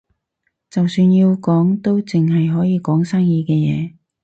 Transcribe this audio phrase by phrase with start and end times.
[0.67, 3.93] 就算要講，都淨係可以講生意嘅嘢